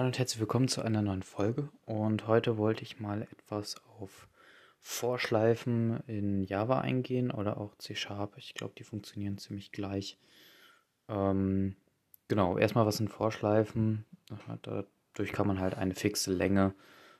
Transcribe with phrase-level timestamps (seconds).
[0.00, 1.68] Hallo und herzlich willkommen zu einer neuen Folge.
[1.84, 4.28] Und heute wollte ich mal etwas auf
[4.78, 8.38] Vorschleifen in Java eingehen oder auch C Sharp.
[8.38, 10.16] Ich glaube, die funktionieren ziemlich gleich.
[11.06, 11.76] Ähm,
[12.28, 14.06] genau, erstmal was sind Vorschleifen?
[14.62, 16.72] Dadurch kann man halt eine fixe Länge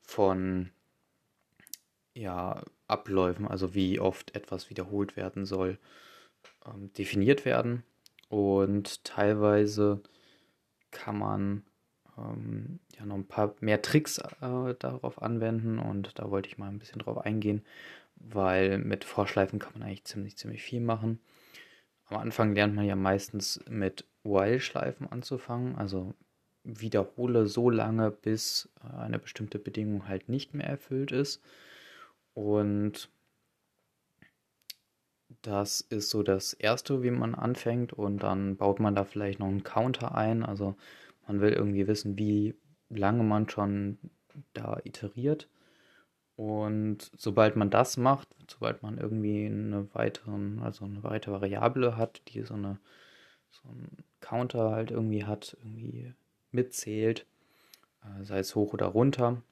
[0.00, 0.70] von
[2.14, 5.76] ja, Abläufen, also wie oft etwas wiederholt werden soll,
[6.64, 7.82] ähm, definiert werden.
[8.30, 10.02] Und teilweise
[10.90, 11.66] kann man
[12.18, 16.68] ähm, ja noch ein paar mehr Tricks äh, darauf anwenden und da wollte ich mal
[16.68, 17.64] ein bisschen drauf eingehen,
[18.16, 21.20] weil mit Vorschleifen kann man eigentlich ziemlich, ziemlich viel machen.
[22.06, 26.14] Am Anfang lernt man ja meistens mit While-Schleifen anzufangen, also
[26.64, 31.42] wiederhole so lange, bis eine bestimmte Bedingung halt nicht mehr erfüllt ist.
[32.34, 33.10] Und
[35.42, 39.48] das ist so das Erste, wie man anfängt und dann baut man da vielleicht noch
[39.48, 40.44] einen Counter ein.
[40.44, 40.76] Also
[41.32, 42.54] man will irgendwie wissen, wie
[42.90, 43.98] lange man schon
[44.52, 45.48] da iteriert.
[46.36, 50.30] Und sobald man das macht, sobald man irgendwie eine weitere,
[50.62, 52.78] also eine weitere Variable hat, die so eine
[53.50, 56.14] so einen Counter halt irgendwie hat, irgendwie
[56.50, 57.26] mitzählt,
[58.02, 59.42] äh, sei es hoch oder runter,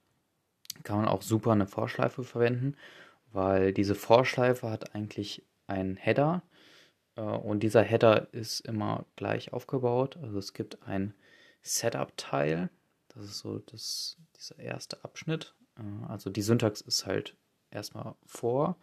[0.83, 2.77] kann man auch super eine Vorschleife verwenden,
[3.33, 6.43] weil diese Vorschleife hat eigentlich einen Header
[7.17, 10.17] äh, und dieser Header ist immer gleich aufgebaut.
[10.23, 11.15] Also es gibt ein
[11.63, 12.71] Setup-Teil.
[13.09, 15.55] Das ist so das, dieser erste Abschnitt.
[15.79, 17.37] Äh, also die Syntax ist halt
[17.71, 18.77] erstmal vor,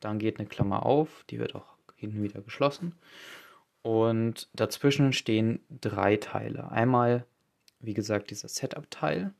[0.00, 2.96] dann geht eine Klammer auf, die wird auch hinten wieder geschlossen.
[3.82, 6.70] Und dazwischen stehen drei Teile.
[6.70, 7.26] Einmal,
[7.80, 9.32] wie gesagt, dieser Setup-Teil.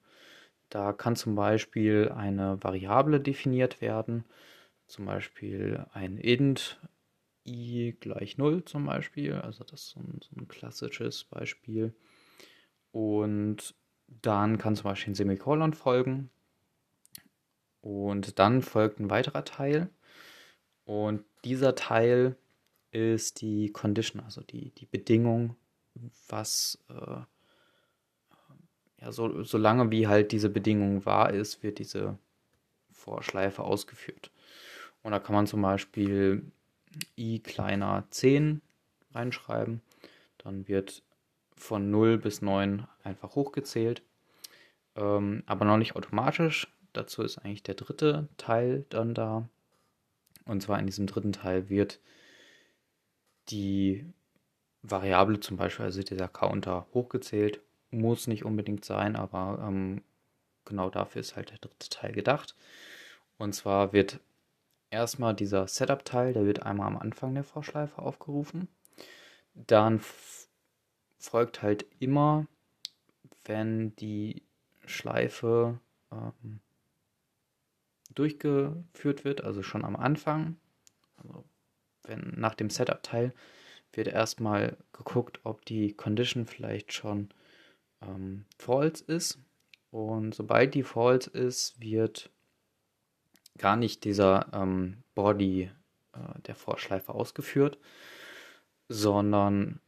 [0.69, 4.25] Da kann zum Beispiel eine Variable definiert werden,
[4.87, 6.81] zum Beispiel ein int
[7.45, 9.35] i gleich 0 zum Beispiel.
[9.35, 11.93] Also das ist so ein, so ein klassisches Beispiel.
[12.93, 13.75] Und
[14.07, 16.31] dann kann zum Beispiel ein Semikolon folgen.
[17.81, 19.91] Und dann folgt ein weiterer Teil.
[20.85, 22.37] Und dieser Teil
[22.93, 25.57] ist die Condition, also die, die Bedingung,
[26.29, 27.21] was, äh,
[29.01, 32.19] ja, so, solange wie halt diese Bedingung wahr ist, wird diese
[32.93, 34.31] Vorschleife ausgeführt.
[35.03, 36.45] Und da kann man zum Beispiel
[37.17, 38.61] i kleiner 10
[39.13, 39.81] reinschreiben.
[40.39, 41.03] Dann wird
[41.63, 44.03] von 0 bis 9 einfach hochgezählt,
[44.97, 46.69] ähm, aber noch nicht automatisch.
[46.93, 49.49] Dazu ist eigentlich der dritte Teil dann da.
[50.45, 52.01] Und zwar in diesem dritten Teil wird
[53.49, 54.05] die
[54.83, 57.61] Variable zum Beispiel, also dieser Counter, hochgezählt.
[57.91, 60.03] Muss nicht unbedingt sein, aber ähm,
[60.65, 62.57] genau dafür ist halt der dritte Teil gedacht.
[63.39, 64.21] Und zwar wird
[64.91, 68.69] erstmal dieser Setup-Teil, der wird einmal am Anfang der Vorschleife aufgerufen.
[69.55, 70.01] Dann
[71.23, 72.47] folgt halt immer,
[73.45, 74.43] wenn die
[74.87, 75.79] Schleife
[76.11, 76.61] ähm,
[78.15, 80.57] durchgeführt wird, also schon am Anfang,
[81.17, 81.45] also
[82.03, 83.33] wenn nach dem Setup-Teil
[83.93, 87.29] wird erstmal geguckt, ob die Condition vielleicht schon
[88.01, 89.39] ähm, false ist.
[89.91, 92.31] Und sobald die false ist, wird
[93.59, 95.71] gar nicht dieser ähm, Body
[96.15, 97.79] äh, der Vorschleife ausgeführt,
[98.89, 99.81] sondern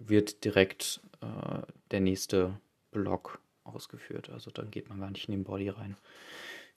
[0.00, 2.58] wird direkt äh, der nächste
[2.90, 4.30] Block ausgeführt.
[4.30, 5.96] Also dann geht man gar nicht in den Body rein.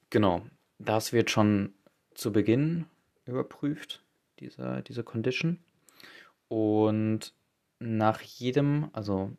[0.09, 0.45] Genau,
[0.77, 1.73] das wird schon
[2.13, 2.85] zu Beginn
[3.25, 4.03] überprüft,
[4.39, 5.59] diese, diese Condition.
[6.47, 7.33] Und
[7.79, 9.31] nach jedem, also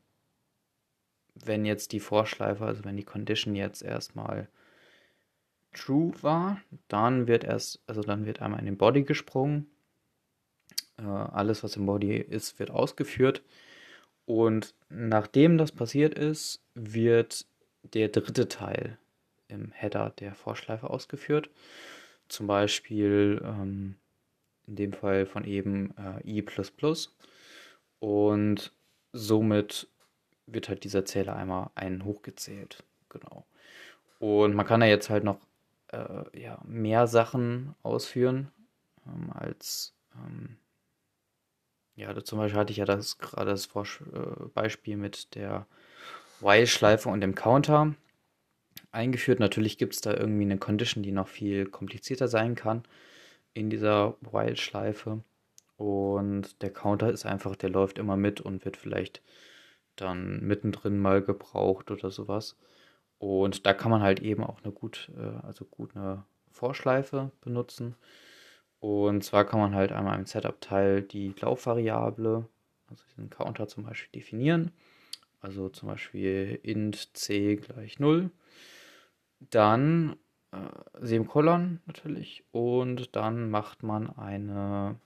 [1.34, 4.49] wenn jetzt die Vorschleife, also wenn die Condition jetzt erstmal
[5.73, 9.67] true war, dann wird erst, also dann wird einmal in den Body gesprungen.
[10.97, 13.43] Äh, alles, was im Body ist, wird ausgeführt.
[14.27, 17.47] Und nachdem das passiert ist, wird
[17.83, 18.99] der dritte Teil
[19.49, 21.51] im Header der Vorschleife ausgeführt.
[22.29, 23.97] Zum Beispiel ähm,
[24.67, 26.45] in dem Fall von eben äh, i.
[27.99, 28.73] Und
[29.12, 29.89] somit
[30.47, 32.82] wird halt dieser Zähler einmal einen hochgezählt.
[33.09, 33.44] Genau.
[34.19, 35.38] Und man kann ja jetzt halt noch
[35.88, 38.50] äh, ja, mehr Sachen ausführen
[39.06, 40.56] ähm, als ähm,
[41.96, 45.67] ja, zum Beispiel hatte ich ja das gerade das Vorsch äh, Beispiel mit der
[46.41, 47.94] While-Schleife und dem Counter
[48.91, 49.41] eingeführt.
[49.41, 52.82] Natürlich gibt es da irgendwie eine Condition, die noch viel komplizierter sein kann
[53.55, 55.23] in dieser While-Schleife.
[55.76, 59.23] Und der Counter ist einfach, der läuft immer mit und wird vielleicht
[59.97, 62.56] dann mittendrin mal gebraucht oder sowas.
[63.19, 67.97] Und da kann man halt eben auch eine gut, äh, also gut eine Vorschleife benutzen.
[68.85, 72.47] Und zwar kann man halt einmal im Setup-Teil die Laufvariable,
[72.87, 74.73] also diesen Counter zum Beispiel, definieren.
[75.41, 78.31] also zum Beispiel int c gleich 0,
[79.41, 80.17] dann
[80.53, 80.59] äh,
[81.01, 82.45] Semikolon natürlich.
[82.53, 84.97] Und dann macht man eine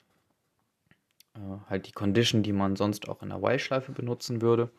[1.36, 1.38] äh,
[1.70, 4.72] halt die Condition, die man sonst auch in der While-Schleife benutzen würde.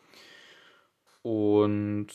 [1.22, 2.08] Und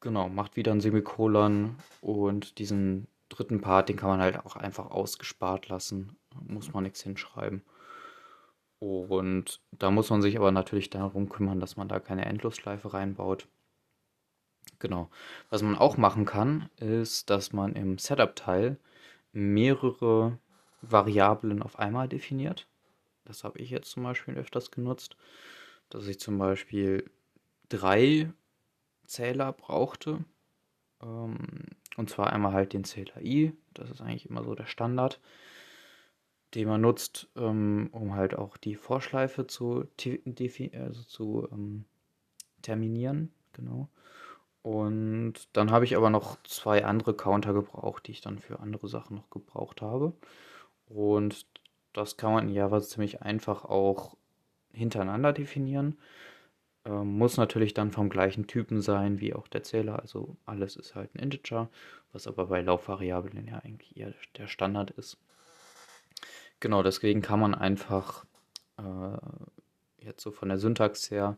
[0.00, 4.90] genau, macht wieder ein Semikolon und diesen dritten Part, den kann man halt auch einfach
[4.90, 7.62] ausgespart lassen, muss man nichts hinschreiben.
[8.78, 13.46] Und da muss man sich aber natürlich darum kümmern, dass man da keine Endlosschleife reinbaut.
[14.78, 15.08] Genau.
[15.50, 18.78] Was man auch machen kann, ist, dass man im Setup-Teil
[19.32, 20.38] mehrere
[20.80, 22.66] Variablen auf einmal definiert.
[23.24, 25.16] Das habe ich jetzt zum Beispiel öfters genutzt,
[25.88, 27.08] dass ich zum Beispiel
[27.68, 28.32] drei
[29.06, 30.24] Zähler brauchte.
[31.02, 35.20] Ähm, und zwar einmal halt den Zähler i, das ist eigentlich immer so der Standard
[36.54, 39.86] den man nutzt, ähm, um halt auch die Vorschleife zu,
[40.74, 41.84] also zu ähm,
[42.60, 43.32] terminieren.
[43.52, 43.88] Genau.
[44.62, 48.88] Und dann habe ich aber noch zwei andere Counter gebraucht, die ich dann für andere
[48.88, 50.12] Sachen noch gebraucht habe.
[50.86, 51.46] Und
[51.92, 54.16] das kann man in Java ziemlich einfach auch
[54.72, 55.98] hintereinander definieren.
[56.84, 60.00] Ähm, muss natürlich dann vom gleichen Typen sein wie auch der Zähler.
[60.00, 61.68] Also alles ist halt ein Integer,
[62.12, 65.18] was aber bei Laufvariablen ja eigentlich eher der Standard ist.
[66.60, 68.24] Genau, deswegen kann man einfach
[68.78, 69.18] äh,
[69.98, 71.36] jetzt so von der Syntax her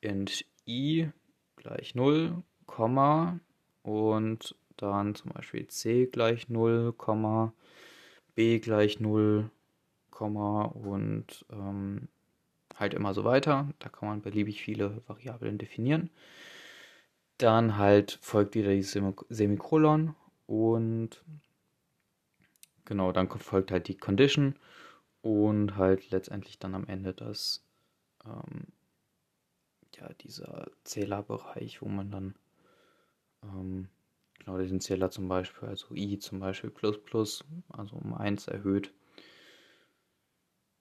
[0.00, 1.08] int i
[1.56, 3.40] gleich 0, Komma
[3.82, 7.52] und dann zum Beispiel c gleich 0, Komma,
[8.34, 9.50] b gleich 0,
[10.10, 12.08] Komma und ähm,
[12.76, 13.68] halt immer so weiter.
[13.78, 16.10] Da kann man beliebig viele Variablen definieren.
[17.38, 20.14] Dann halt folgt wieder die Semikolon
[20.46, 21.22] und
[22.86, 24.54] Genau, dann folgt halt die Condition
[25.20, 27.64] und halt letztendlich dann am Ende das,
[28.24, 28.68] ähm,
[29.96, 32.34] ja, dieser Zählerbereich, wo man dann,
[33.42, 33.88] ähm,
[34.38, 38.92] genau diesen Zähler zum Beispiel, also i zum Beispiel plus plus, also um 1 erhöht.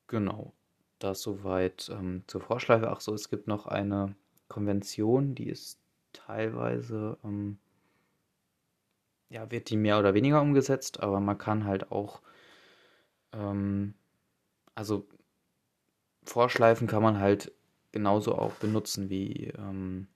[0.09, 0.53] Genau,
[0.99, 2.89] das soweit ähm, zur Vorschleife.
[2.89, 4.15] Ach so, es gibt noch eine
[4.47, 5.79] Konvention, die ist
[6.13, 7.57] teilweise ähm,
[9.29, 12.21] ja, wird die mehr oder weniger umgesetzt, aber man kann halt auch,
[13.33, 13.93] ähm,
[14.75, 15.07] also
[16.23, 17.51] Vorschleifen kann man halt
[17.91, 20.07] genauso auch benutzen wie ähm,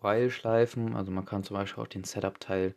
[0.00, 0.96] While-Schleifen.
[0.96, 2.74] Also man kann zum Beispiel auch den Setup-Teil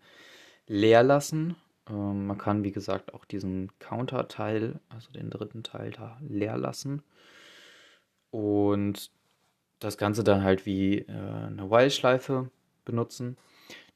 [0.68, 1.56] leer lassen.
[1.90, 7.04] Ähm, man kann, wie gesagt, auch diesen Counter-Teil, also den dritten Teil da leer lassen.
[8.30, 9.12] Und
[9.80, 12.50] das Ganze dann halt wie äh, eine While-Schleife
[12.86, 13.38] benutzen.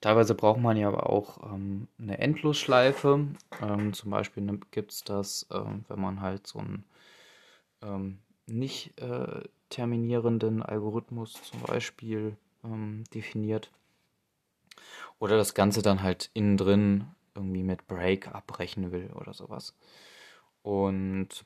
[0.02, 3.28] Teilweise braucht man ja aber auch ähm, eine Endlosschleife.
[3.62, 11.34] Ähm, zum Beispiel gibt es das, wenn man halt so einen nicht äh, terminierenden Algorithmus
[11.34, 12.36] zum Beispiel
[13.14, 13.72] definiert.
[15.20, 19.76] Oder das Ganze dann halt innen drin irgendwie mit Break abbrechen will oder sowas.
[20.62, 21.46] Und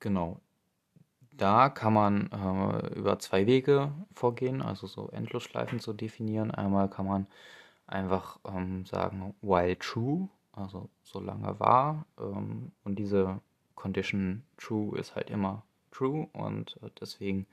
[0.00, 0.40] genau,
[1.32, 6.50] da kann man äh, über zwei Wege vorgehen, also so Endlosschleifen zu definieren.
[6.50, 7.26] Einmal kann man
[7.86, 12.06] einfach ähm, sagen, while true, also solange war.
[12.18, 13.40] Ähm, und diese
[13.74, 17.46] Condition true ist halt immer true und äh, deswegen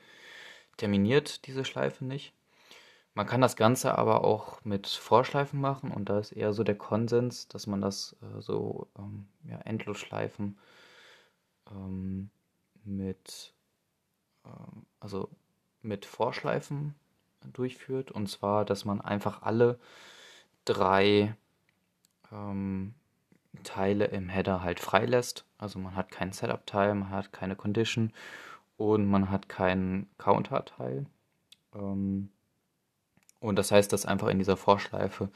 [0.77, 2.33] terminiert diese Schleife nicht.
[3.13, 6.77] Man kann das Ganze aber auch mit Vorschleifen machen und da ist eher so der
[6.77, 10.58] Konsens, dass man das äh, so ähm, ja, Endlosschleifen
[11.70, 12.30] ähm,
[12.86, 13.53] mit
[14.46, 15.30] ähm, also
[15.82, 16.96] mit Vorschleifen
[17.53, 18.12] durchführt.
[18.12, 19.80] Und zwar, dass man einfach alle
[20.65, 21.36] drei
[22.32, 22.94] ähm,
[23.63, 25.46] Teile im Header halt freilässt.
[25.58, 28.13] Also man hat keinen Setup-Teil, man hat keine Condition
[28.77, 31.06] und man hat keinen Counter-Teil.
[31.74, 32.30] Ähm,
[33.41, 35.29] und das heißt, dass einfach in dieser Vorschleife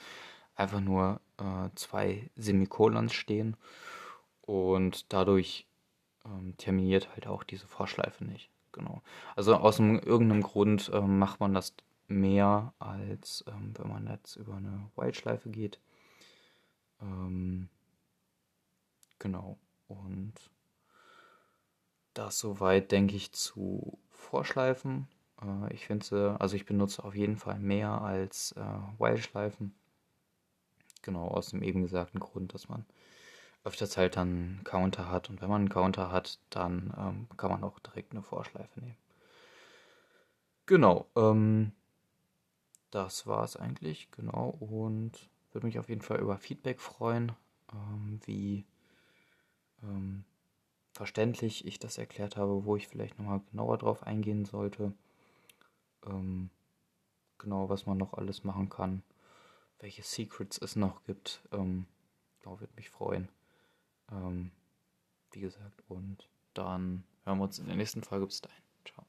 [0.56, 3.58] einfach nur äh, zwei Semikolons stehen
[4.42, 5.68] und dadurch
[6.26, 9.02] ähm, terminiert halt auch diese Vorschleife nicht genau.
[9.36, 11.74] Also aus einem, irgendeinem Grund ähm, macht man das
[12.08, 15.80] mehr, als ähm, wenn man jetzt über eine Wildschleife geht.
[17.02, 17.70] Ähm,
[19.18, 19.58] genau.
[19.88, 20.34] Und
[22.14, 25.08] das soweit, denke ich, zu Vorschleifen.
[25.46, 29.74] Äh, ich finde also ich benutze auf jeden Fall mehr als äh, Wildschleifen.
[31.02, 32.86] Genau, aus dem eben gesagten Grund, dass man
[33.64, 35.30] öfters halt dann Counter hat.
[35.30, 38.98] Und wenn man einen Counter hat, dann ähm, kann man auch direkt eine Vorschleife nehmen.
[40.68, 41.72] Genau, ähm,
[42.92, 44.50] das war es eigentlich, genau.
[44.60, 47.34] Und würde mich auf jeden Fall über Feedback freuen,
[47.72, 48.66] ähm, wie,
[49.84, 50.24] ähm,
[50.94, 54.94] verständlich ich das erklärt habe, wo ich vielleicht nochmal genauer drauf eingehen sollte.
[56.06, 56.50] Ähm,
[57.38, 59.04] genau, was man noch alles machen kann,
[59.80, 61.42] welche Secrets es noch gibt.
[61.52, 61.88] Ähm,
[62.40, 63.30] genau, würde mich freuen.
[64.12, 64.52] Ähm,
[65.32, 68.26] wie gesagt, und dann hören wir uns in der nächsten Folge.
[68.28, 68.64] Bis dahin.
[68.86, 69.06] Ciao.